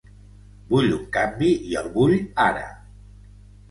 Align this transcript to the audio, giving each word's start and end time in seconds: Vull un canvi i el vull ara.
Vull 0.71 0.95
un 0.95 1.05
canvi 1.19 1.53
i 1.69 1.79
el 1.85 1.93
vull 2.01 2.19
ara. 2.51 2.69